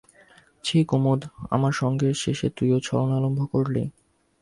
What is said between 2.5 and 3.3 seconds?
তুই ছলনা